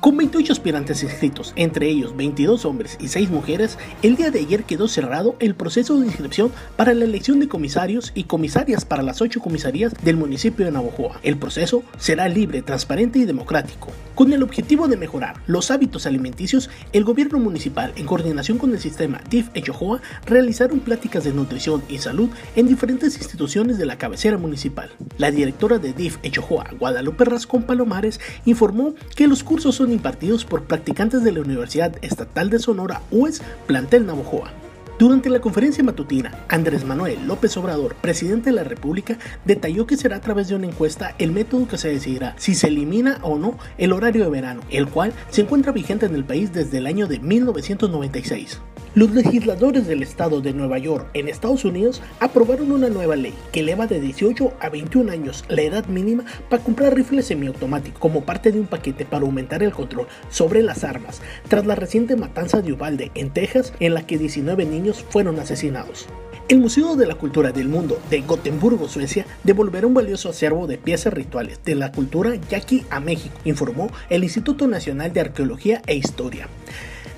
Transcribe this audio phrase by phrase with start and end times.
[0.00, 4.64] Con 28 aspirantes inscritos, entre ellos 22 hombres y 6 mujeres, el día de ayer
[4.64, 9.22] quedó cerrado el proceso de inscripción para la elección de comisarios y comisarias para las
[9.22, 11.20] 8 comisarías del municipio de Navojoa.
[11.22, 13.92] El proceso será libre, transparente y democrático.
[14.14, 18.78] Con el objetivo de mejorar los hábitos alimenticios, el gobierno municipal, en coordinación con el
[18.78, 24.38] sistema DIF Echojoa, realizaron pláticas de nutrición y salud en diferentes instituciones de la cabecera
[24.38, 24.90] municipal.
[25.18, 30.64] La directora de DIF Echojoa, Guadalupe Rascón Palomares, informó que los cursos son impartidos por
[30.64, 34.50] practicantes de la Universidad Estatal de Sonora, UES, plantel Navojoa.
[34.96, 40.16] Durante la conferencia matutina, Andrés Manuel López Obrador, presidente de la República, detalló que será
[40.16, 43.58] a través de una encuesta el método que se decidirá si se elimina o no
[43.76, 47.08] el horario de verano, el cual se encuentra vigente en el país desde el año
[47.08, 48.60] de 1996.
[48.94, 53.58] Los legisladores del estado de Nueva York en Estados Unidos aprobaron una nueva ley que
[53.58, 58.52] eleva de 18 a 21 años la edad mínima para comprar rifles semiautomáticos como parte
[58.52, 62.72] de un paquete para aumentar el control sobre las armas tras la reciente matanza de
[62.72, 66.06] Uvalde en Texas en la que 19 niños fueron asesinados.
[66.46, 70.78] El Museo de la Cultura del Mundo de Gotemburgo, Suecia, devolverá un valioso acervo de
[70.78, 75.96] piezas rituales de la cultura yaqui a México, informó el Instituto Nacional de Arqueología e
[75.96, 76.46] Historia.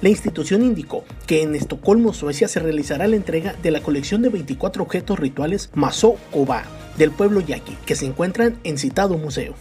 [0.03, 4.29] La institución indicó que en Estocolmo, Suecia, se realizará la entrega de la colección de
[4.29, 6.65] 24 objetos rituales Maso Oba
[6.99, 9.55] del pueblo yaqui que se encuentran en citado museo.